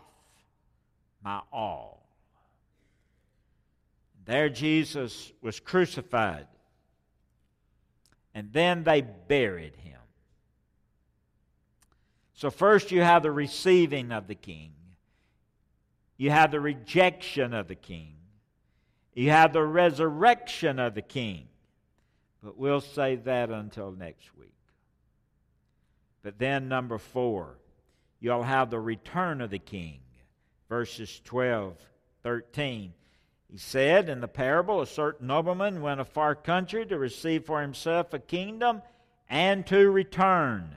my 1.25 1.41
all. 1.51 2.07
There 4.27 4.51
Jesus 4.51 5.33
was 5.41 5.59
crucified. 5.59 6.49
And 8.35 8.53
then 8.53 8.85
they 8.85 9.01
buried 9.01 9.77
him. 9.77 10.01
So, 12.35 12.51
first 12.51 12.93
you 12.93 13.01
have 13.01 13.23
the 13.23 13.33
receiving 13.33 14.13
of 14.13 14.27
the 14.27 14.35
king, 14.35 14.73
you 16.19 16.31
have 16.31 16.51
the 16.51 16.61
rejection 16.61 17.55
of 17.55 17.69
the 17.69 17.75
king, 17.75 18.16
you 19.17 19.31
have 19.31 19.55
the 19.55 19.65
resurrection 19.65 20.79
of 20.79 20.95
the 20.95 21.03
king. 21.03 21.49
But 22.43 22.59
we'll 22.59 22.83
save 22.83 23.25
that 23.25 23.51
until 23.51 23.91
next 23.91 24.37
week. 24.37 24.53
But 26.23 26.39
then, 26.39 26.69
number 26.69 26.99
four, 26.99 27.57
you'll 28.21 28.43
have 28.43 28.71
the 28.71 28.79
return 28.79 29.41
of 29.41 29.51
the 29.51 29.59
king. 29.59 30.01
Verses 30.69 31.21
12, 31.25 31.77
13. 32.23 32.93
He 33.51 33.59
said 33.59 34.09
in 34.09 34.21
the 34.21 34.29
parable, 34.29 34.83
a 34.83 34.87
certain 34.87 35.29
nobleman 35.29 35.81
went 35.81 36.01
a 36.01 36.05
far 36.05 36.35
country 36.35 36.85
to 36.85 36.99
receive 36.99 37.47
for 37.47 37.63
himself 37.63 38.13
a 38.13 38.19
kingdom 38.19 38.83
and 39.31 39.67
to 39.69 39.91
return. 39.91 40.77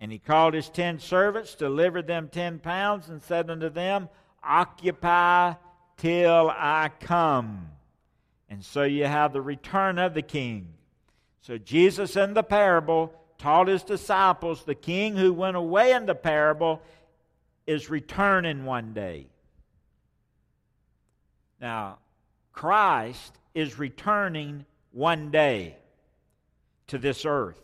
And 0.00 0.10
he 0.10 0.18
called 0.18 0.54
his 0.54 0.70
ten 0.70 0.98
servants, 0.98 1.54
delivered 1.54 2.06
them 2.06 2.28
ten 2.28 2.58
pounds, 2.58 3.10
and 3.10 3.22
said 3.22 3.50
unto 3.50 3.68
them, 3.68 4.08
Occupy 4.42 5.54
till 5.98 6.50
I 6.50 6.90
come. 7.00 7.68
And 8.48 8.64
so 8.64 8.84
you 8.84 9.04
have 9.04 9.32
the 9.32 9.42
return 9.42 9.98
of 9.98 10.14
the 10.14 10.22
king. 10.22 10.68
So 11.42 11.58
Jesus 11.58 12.16
in 12.16 12.34
the 12.34 12.42
parable 12.42 13.12
taught 13.36 13.68
his 13.68 13.82
disciples 13.82 14.64
the 14.64 14.74
king 14.74 15.16
who 15.16 15.32
went 15.32 15.56
away 15.56 15.92
in 15.92 16.06
the 16.06 16.14
parable 16.14 16.82
is 17.66 17.90
returning 17.90 18.64
one 18.64 18.94
day. 18.94 19.26
Now, 21.60 21.98
Christ 22.52 23.38
is 23.54 23.78
returning 23.78 24.64
one 24.92 25.30
day 25.30 25.76
to 26.88 26.98
this 26.98 27.24
earth. 27.24 27.60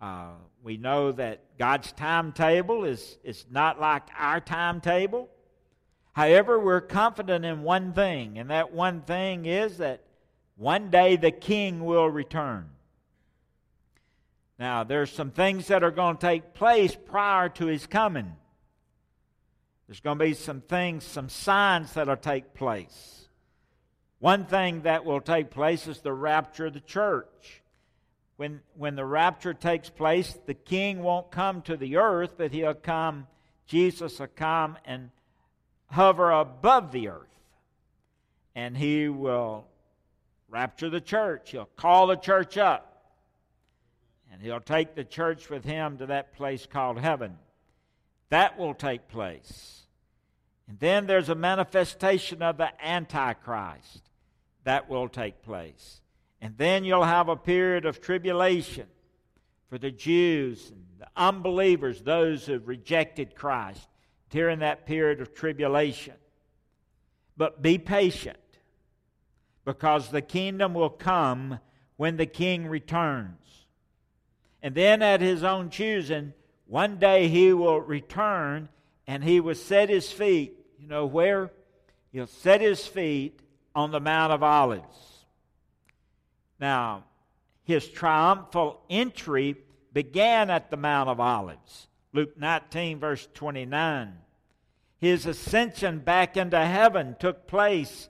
Uh, 0.00 0.32
we 0.62 0.76
know 0.76 1.12
that 1.12 1.56
God's 1.58 1.92
timetable 1.92 2.84
is, 2.84 3.18
is 3.22 3.44
not 3.50 3.80
like 3.80 4.02
our 4.18 4.40
timetable. 4.40 5.28
However, 6.12 6.58
we're 6.58 6.82
confident 6.82 7.44
in 7.44 7.62
one 7.62 7.92
thing, 7.94 8.38
and 8.38 8.50
that 8.50 8.72
one 8.72 9.00
thing 9.00 9.46
is 9.46 9.78
that 9.78 10.02
one 10.56 10.90
day 10.90 11.16
the 11.16 11.30
king 11.30 11.84
will 11.84 12.08
return. 12.08 12.68
Now, 14.58 14.84
there's 14.84 15.10
some 15.10 15.30
things 15.30 15.68
that 15.68 15.82
are 15.82 15.90
going 15.90 16.18
to 16.18 16.26
take 16.26 16.54
place 16.54 16.94
prior 16.94 17.48
to 17.50 17.66
his 17.66 17.86
coming. 17.86 18.36
There's 19.88 20.00
going 20.00 20.18
to 20.18 20.24
be 20.24 20.34
some 20.34 20.60
things, 20.60 21.04
some 21.04 21.28
signs 21.28 21.94
that'll 21.94 22.16
take 22.16 22.54
place. 22.54 23.28
One 24.20 24.44
thing 24.44 24.82
that 24.82 25.04
will 25.04 25.20
take 25.20 25.50
place 25.50 25.88
is 25.88 26.00
the 26.00 26.12
rapture 26.12 26.66
of 26.66 26.74
the 26.74 26.80
church. 26.80 27.62
When, 28.36 28.60
when 28.76 28.94
the 28.94 29.04
rapture 29.04 29.54
takes 29.54 29.90
place, 29.90 30.38
the 30.46 30.54
king 30.54 31.02
won't 31.02 31.30
come 31.30 31.62
to 31.62 31.76
the 31.76 31.96
earth, 31.96 32.34
but 32.36 32.52
he'll 32.52 32.74
come, 32.74 33.26
Jesus 33.66 34.20
will 34.20 34.28
come 34.28 34.78
and 34.84 35.10
hover 35.92 36.30
above 36.30 36.90
the 36.90 37.08
earth. 37.08 37.28
And 38.54 38.76
he 38.76 39.08
will 39.08 39.66
rapture 40.48 40.90
the 40.90 41.00
church. 41.00 41.50
He'll 41.50 41.68
call 41.76 42.08
the 42.08 42.16
church 42.16 42.58
up. 42.58 42.88
And 44.32 44.40
he'll 44.40 44.60
take 44.60 44.94
the 44.94 45.04
church 45.04 45.50
with 45.50 45.64
him 45.64 45.98
to 45.98 46.06
that 46.06 46.34
place 46.34 46.66
called 46.66 46.98
heaven. 46.98 47.36
That 48.30 48.58
will 48.58 48.74
take 48.74 49.08
place. 49.08 49.82
And 50.68 50.78
then 50.78 51.06
there's 51.06 51.28
a 51.28 51.34
manifestation 51.34 52.42
of 52.42 52.56
the 52.56 52.70
Antichrist 52.82 54.02
that 54.64 54.88
will 54.88 55.08
take 55.08 55.42
place. 55.42 56.00
And 56.40 56.56
then 56.56 56.84
you'll 56.84 57.04
have 57.04 57.28
a 57.28 57.36
period 57.36 57.84
of 57.84 58.00
tribulation 58.00 58.86
for 59.68 59.78
the 59.78 59.90
Jews 59.90 60.70
and 60.70 60.84
the 60.98 61.08
unbelievers, 61.16 62.02
those 62.02 62.46
who 62.46 62.54
have 62.54 62.68
rejected 62.68 63.34
Christ, 63.34 63.86
during 64.32 64.60
that 64.60 64.86
period 64.86 65.20
of 65.20 65.34
tribulation. 65.34 66.14
But 67.36 67.62
be 67.62 67.78
patient, 67.78 68.38
because 69.64 70.08
the 70.08 70.22
kingdom 70.22 70.74
will 70.74 70.90
come 70.90 71.60
when 71.96 72.16
the 72.16 72.26
king 72.26 72.66
returns. 72.66 73.66
And 74.62 74.74
then 74.74 75.02
at 75.02 75.20
his 75.20 75.44
own 75.44 75.70
choosing, 75.70 76.32
one 76.66 76.96
day 76.96 77.28
he 77.28 77.52
will 77.52 77.80
return 77.80 78.68
and 79.06 79.22
he 79.22 79.38
will 79.38 79.54
set 79.54 79.90
his 79.90 80.10
feet, 80.10 80.56
you 80.78 80.88
know 80.88 81.04
where? 81.04 81.50
He'll 82.10 82.26
set 82.26 82.60
his 82.60 82.86
feet 82.86 83.40
on 83.74 83.90
the 83.90 84.00
Mount 84.00 84.32
of 84.32 84.42
Olives. 84.42 85.26
Now, 86.58 87.04
his 87.64 87.86
triumphal 87.88 88.80
entry 88.88 89.56
began 89.92 90.48
at 90.48 90.70
the 90.70 90.76
Mount 90.76 91.10
of 91.10 91.20
Olives. 91.20 91.88
Luke 92.12 92.38
19, 92.38 92.98
verse 92.98 93.26
29. 93.34 94.12
His 94.98 95.26
ascension 95.26 95.98
back 95.98 96.36
into 96.36 96.62
heaven 96.62 97.16
took 97.18 97.46
place 97.46 98.08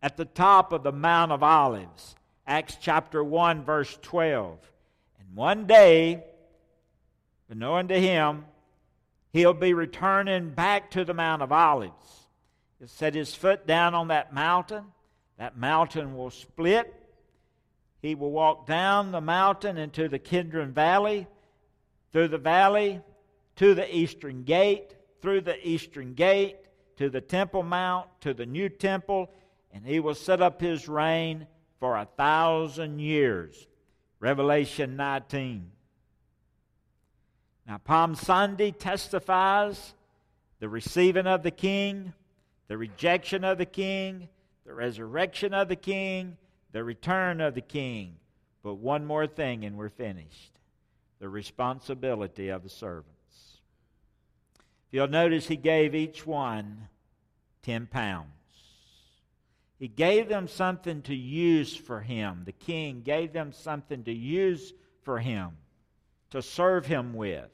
at 0.00 0.16
the 0.16 0.24
top 0.24 0.72
of 0.72 0.82
the 0.82 0.92
Mount 0.92 1.32
of 1.32 1.42
Olives. 1.42 2.14
Acts 2.46 2.76
chapter 2.80 3.22
1, 3.22 3.64
verse 3.64 3.98
12. 4.02 4.58
And 5.18 5.36
one 5.36 5.66
day, 5.66 6.24
knowing 7.48 7.88
to 7.88 8.00
him, 8.00 8.44
he'll 9.32 9.54
be 9.54 9.74
returning 9.74 10.50
back 10.50 10.90
to 10.92 11.04
the 11.04 11.14
Mount 11.14 11.42
of 11.42 11.52
Olives. 11.52 12.26
He'll 12.78 12.88
set 12.88 13.14
his 13.14 13.34
foot 13.34 13.66
down 13.66 13.94
on 13.94 14.08
that 14.08 14.32
mountain. 14.32 14.84
That 15.38 15.56
mountain 15.56 16.16
will 16.16 16.30
split. 16.30 16.94
He 18.00 18.14
will 18.14 18.30
walk 18.30 18.66
down 18.66 19.12
the 19.12 19.20
mountain 19.20 19.78
into 19.78 20.08
the 20.08 20.18
Kidron 20.18 20.72
Valley, 20.72 21.26
through 22.12 22.28
the 22.28 22.38
valley 22.38 23.00
to 23.56 23.74
the 23.74 23.94
eastern 23.94 24.44
gate, 24.44 24.94
through 25.20 25.42
the 25.42 25.66
eastern 25.66 26.14
gate 26.14 26.56
to 26.96 27.10
the 27.10 27.20
Temple 27.20 27.62
Mount, 27.62 28.06
to 28.20 28.34
the 28.34 28.46
new 28.46 28.68
temple, 28.68 29.30
and 29.72 29.84
he 29.84 30.00
will 30.00 30.14
set 30.14 30.42
up 30.42 30.60
his 30.60 30.88
reign 30.88 31.46
for 31.80 31.96
a 31.96 32.08
thousand 32.16 33.00
years. 33.00 33.66
Revelation 34.20 34.96
19. 34.96 35.70
Now, 37.66 37.78
Palm 37.78 38.14
Sunday 38.14 38.70
testifies 38.70 39.94
the 40.60 40.68
receiving 40.68 41.26
of 41.26 41.42
the 41.42 41.50
king, 41.50 42.12
the 42.68 42.76
rejection 42.76 43.44
of 43.44 43.58
the 43.58 43.66
king, 43.66 44.28
the 44.64 44.74
resurrection 44.74 45.54
of 45.54 45.68
the 45.68 45.76
king, 45.76 46.36
the 46.72 46.84
return 46.84 47.40
of 47.40 47.54
the 47.54 47.60
king. 47.60 48.16
But 48.62 48.74
one 48.74 49.04
more 49.04 49.26
thing, 49.26 49.64
and 49.64 49.76
we're 49.76 49.88
finished 49.88 50.52
the 51.18 51.28
responsibility 51.28 52.48
of 52.48 52.64
the 52.64 52.68
servants. 52.68 53.21
You'll 54.92 55.08
notice 55.08 55.48
he 55.48 55.56
gave 55.56 55.94
each 55.94 56.24
one 56.26 56.88
10 57.62 57.86
pounds. 57.86 58.28
He 59.78 59.88
gave 59.88 60.28
them 60.28 60.46
something 60.46 61.02
to 61.02 61.14
use 61.14 61.74
for 61.74 62.00
him. 62.00 62.42
The 62.44 62.52
king 62.52 63.02
gave 63.02 63.32
them 63.32 63.52
something 63.52 64.04
to 64.04 64.12
use 64.12 64.72
for 65.02 65.18
him 65.18 65.56
to 66.30 66.40
serve 66.40 66.86
him 66.86 67.14
with 67.14 67.50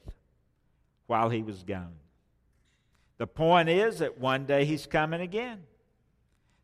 while 1.07 1.29
he 1.29 1.41
was 1.41 1.63
gone. 1.63 1.95
The 3.17 3.27
point 3.27 3.67
is 3.67 3.99
that 3.99 4.19
one 4.19 4.45
day 4.45 4.65
he's 4.65 4.85
coming 4.85 5.21
again. 5.21 5.63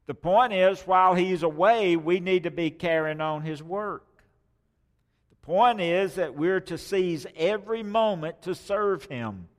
The 0.06 0.14
point 0.14 0.54
is, 0.54 0.82
while 0.82 1.16
he's 1.16 1.44
away, 1.44 1.96
we 1.96 2.20
need 2.20 2.44
to 2.44 2.52
be 2.52 2.70
carrying 2.70 3.22
on 3.22 3.42
his 3.42 3.62
work. 3.62 4.06
The 5.32 5.46
point 5.48 5.82
is 5.82 6.16
that 6.16 6.36
we're 6.36 6.62
to 6.62 6.78
seize 6.78 7.26
every 7.36 7.84
moment 7.84 8.44
to 8.44 8.56
serve 8.56 9.06
him. 9.06 9.50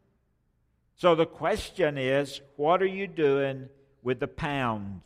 So 0.96 1.14
the 1.14 1.26
question 1.26 1.98
is, 1.98 2.40
what 2.56 2.82
are 2.82 2.86
you 2.86 3.06
doing 3.06 3.68
with 4.02 4.20
the 4.20 4.28
pounds, 4.28 5.02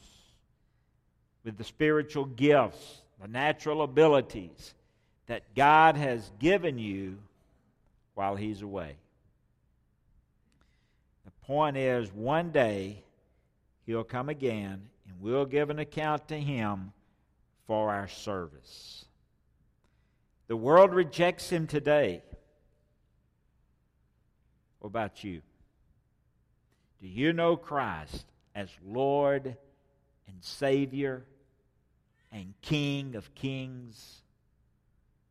with 1.44 1.57
the 1.57 1.64
spiritual 1.64 2.26
gifts, 2.26 3.03
the 3.20 3.29
natural 3.29 3.83
abilities 3.83 4.74
that 5.26 5.55
God 5.55 5.96
has 5.96 6.31
given 6.38 6.79
you 6.79 7.18
while 8.14 8.37
he's 8.37 8.62
away. 8.62 8.96
The 11.24 11.31
point 11.46 11.76
is, 11.76 12.12
one 12.12 12.50
day 12.50 13.05
he'll 13.87 14.05
come 14.05 14.29
again 14.29 14.83
and 15.07 15.20
we'll 15.20 15.46
give 15.46 15.70
an 15.70 15.79
account 15.79 16.29
to 16.29 16.38
him 16.38 16.92
for 17.66 17.90
our 17.90 18.09
service. 18.09 19.05
The 20.48 20.57
world 20.57 20.92
rejects 20.92 21.48
him 21.48 21.66
today. 21.66 22.22
What 24.81 24.88
about 24.88 25.22
you? 25.22 25.42
Do 27.01 27.09
you 27.09 27.33
know 27.33 27.57
Christ 27.57 28.27
as 28.55 28.69
Lord 28.85 29.47
and 29.47 30.37
Savior 30.41 31.25
and 32.31 32.53
King 32.61 33.17
of 33.17 33.35
Kings? 33.35 34.23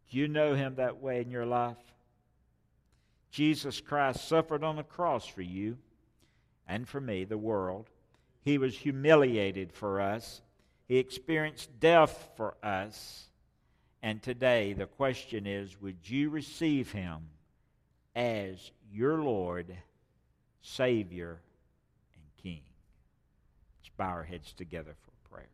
Do 0.09 0.17
you 0.17 0.27
know 0.27 0.55
him 0.55 0.75
that 0.75 1.01
way 1.01 1.21
in 1.21 1.29
your 1.29 1.45
life? 1.45 1.77
Jesus 3.31 3.79
Christ 3.81 4.27
suffered 4.27 4.63
on 4.63 4.77
the 4.77 4.83
cross 4.83 5.27
for 5.27 5.43
you 5.43 5.77
and 6.67 6.87
for 6.87 6.99
me, 6.99 7.23
the 7.23 7.37
world. 7.37 7.89
He 8.41 8.57
was 8.57 8.75
humiliated 8.75 9.71
for 9.71 10.01
us. 10.01 10.41
He 10.87 10.97
experienced 10.97 11.79
death 11.79 12.29
for 12.35 12.55
us. 12.63 13.25
And 14.01 14.23
today, 14.23 14.73
the 14.73 14.87
question 14.87 15.45
is 15.45 15.79
would 15.81 16.09
you 16.09 16.29
receive 16.31 16.91
him 16.91 17.29
as 18.15 18.71
your 18.91 19.21
Lord, 19.21 19.75
Savior, 20.61 21.41
bow 23.99 24.07
our 24.07 24.23
heads 24.23 24.53
together 24.53 24.95
for 25.01 25.29
prayer. 25.29 25.49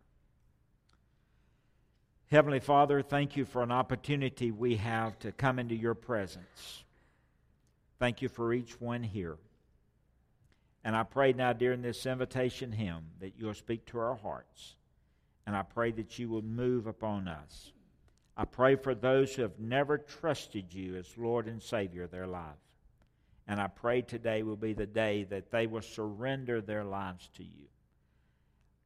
Heavenly 2.28 2.60
Father, 2.60 3.02
thank 3.02 3.36
you 3.36 3.44
for 3.44 3.64
an 3.64 3.72
opportunity 3.72 4.52
we 4.52 4.76
have 4.76 5.18
to 5.20 5.32
come 5.32 5.58
into 5.58 5.76
your 5.76 5.96
presence. 5.96 6.84
Thank 7.98 8.22
you 8.22 8.30
for 8.30 8.54
each 8.54 8.80
one 8.80 9.02
here. 9.02 9.38
And 10.84 10.96
I 10.96 11.02
pray 11.02 11.34
now 11.34 11.54
during 11.54 11.82
this 11.82 12.06
invitation 12.06 12.72
hymn 12.72 13.06
that 13.20 13.34
you'll 13.36 13.56
speak 13.56 13.86
to 13.88 13.98
our 13.98 14.16
hearts. 14.16 14.76
And 15.48 15.56
I 15.56 15.64
pray 15.64 15.92
that 15.94 16.20
you 16.20 16.30
will 16.30 16.44
move 16.44 16.86
upon 16.86 17.28
us. 17.28 17.72
I 18.38 18.46
pray 18.46 18.76
for 18.76 18.94
those 18.94 19.34
who 19.34 19.42
have 19.42 19.60
never 19.60 19.98
trusted 19.98 20.72
you 20.72 20.96
as 20.98 21.18
Lord 21.18 21.48
and 21.48 21.62
Savior 21.62 22.04
of 22.04 22.12
their 22.12 22.28
life. 22.28 22.62
And 23.48 23.60
I 23.60 23.68
pray 23.68 24.04
today 24.04 24.44
will 24.44 24.56
be 24.56 24.74
the 24.74 24.86
day 24.86 25.24
that 25.32 25.50
they 25.50 25.66
will 25.66 25.82
surrender 25.82 26.62
their 26.62 26.84
lives 26.84 27.28
to 27.38 27.44
you. 27.44 27.68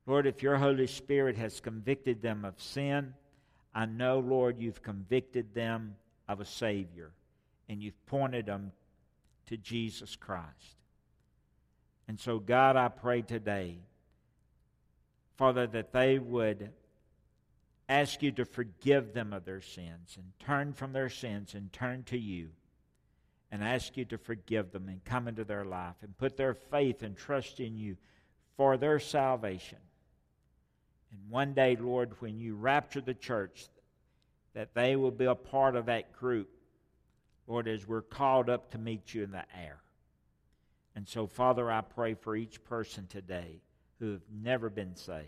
Lord, 0.10 0.26
if 0.26 0.42
your 0.42 0.58
Holy 0.58 0.88
Spirit 0.88 1.38
has 1.38 1.60
convicted 1.60 2.20
them 2.20 2.44
of 2.44 2.60
sin, 2.60 3.14
I 3.76 3.86
know, 3.86 4.18
Lord, 4.18 4.58
you've 4.58 4.82
convicted 4.82 5.54
them 5.54 5.98
of 6.28 6.40
a 6.40 6.46
Savior 6.46 7.12
and 7.70 7.80
you've 7.84 8.04
pointed 8.08 8.48
them 8.48 8.72
to 9.46 9.58
Jesus 9.58 10.16
Christ. 10.16 10.78
And 12.08 12.20
so, 12.20 12.40
God, 12.40 12.76
I 12.76 12.88
pray 12.88 13.22
today, 13.22 13.78
Father, 15.38 15.68
that 15.68 15.94
they 15.94 16.18
would 16.18 16.72
ask 17.88 18.24
you 18.24 18.32
to 18.32 18.46
forgive 18.46 19.14
them 19.14 19.32
of 19.32 19.46
their 19.46 19.62
sins 19.62 20.18
and 20.18 20.32
turn 20.40 20.74
from 20.74 20.92
their 20.92 21.10
sins 21.10 21.54
and 21.54 21.72
turn 21.72 22.02
to 22.06 22.18
you 22.18 22.50
and 23.52 23.64
ask 23.64 23.96
you 23.96 24.06
to 24.06 24.18
forgive 24.18 24.72
them 24.72 24.90
and 24.90 25.06
come 25.06 25.28
into 25.28 25.44
their 25.44 25.66
life 25.66 25.98
and 26.02 26.18
put 26.18 26.36
their 26.36 26.56
faith 26.56 27.04
and 27.04 27.16
trust 27.16 27.60
in 27.60 27.78
you 27.78 27.96
for 28.58 28.76
their 28.76 28.98
salvation. 28.98 29.78
And 31.12 31.30
one 31.30 31.54
day, 31.54 31.76
Lord, 31.76 32.14
when 32.20 32.40
you 32.40 32.56
rapture 32.56 33.02
the 33.02 33.14
church, 33.14 33.68
that 34.54 34.74
they 34.74 34.96
will 34.96 35.12
be 35.12 35.26
a 35.26 35.36
part 35.36 35.76
of 35.76 35.86
that 35.88 36.14
group, 36.14 36.50
Lord, 37.48 37.68
as 37.68 37.88
we're 37.88 38.02
called 38.02 38.50
up 38.50 38.72
to 38.72 38.78
meet 38.78 39.14
you 39.14 39.24
in 39.24 39.32
the 39.32 39.44
air. 39.58 39.80
And 40.96 41.08
so, 41.08 41.28
Father, 41.28 41.72
I 41.72 41.82
pray 41.82 42.14
for 42.14 42.36
each 42.36 42.64
person 42.64 43.08
today 43.08 43.62
who 44.00 44.12
have 44.12 44.22
never 44.32 44.70
been 44.70 44.96
saved. 44.96 45.28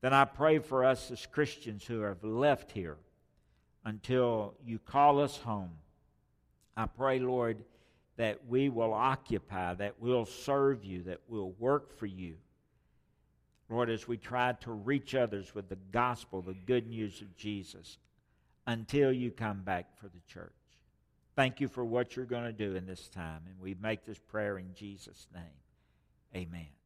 Then 0.00 0.14
I 0.14 0.24
pray 0.24 0.58
for 0.58 0.84
us 0.84 1.10
as 1.10 1.26
Christians 1.26 1.84
who 1.84 2.00
have 2.02 2.22
left 2.22 2.70
here 2.70 2.96
until 3.84 4.54
you 4.64 4.78
call 4.78 5.20
us 5.20 5.36
home. 5.38 5.72
I 6.76 6.86
pray, 6.86 7.18
Lord, 7.18 7.64
that 8.16 8.46
we 8.46 8.68
will 8.68 8.92
occupy, 8.92 9.74
that 9.74 9.94
we'll 9.98 10.26
serve 10.26 10.84
you, 10.84 11.02
that 11.04 11.20
we'll 11.28 11.54
work 11.58 11.96
for 11.98 12.06
you. 12.06 12.34
Lord, 13.68 13.90
as 13.90 14.08
we 14.08 14.16
try 14.16 14.52
to 14.60 14.72
reach 14.72 15.14
others 15.14 15.54
with 15.54 15.68
the 15.68 15.78
gospel, 15.92 16.40
the 16.40 16.54
good 16.54 16.86
news 16.86 17.20
of 17.20 17.36
Jesus, 17.36 17.98
until 18.66 19.12
you 19.12 19.30
come 19.30 19.62
back 19.62 19.98
for 19.98 20.08
the 20.08 20.20
church. 20.26 20.52
Thank 21.36 21.60
you 21.60 21.68
for 21.68 21.84
what 21.84 22.16
you're 22.16 22.24
going 22.24 22.44
to 22.44 22.52
do 22.52 22.74
in 22.74 22.86
this 22.86 23.08
time. 23.08 23.42
And 23.46 23.60
we 23.60 23.76
make 23.80 24.04
this 24.04 24.18
prayer 24.18 24.58
in 24.58 24.74
Jesus' 24.74 25.26
name. 25.34 25.44
Amen. 26.34 26.77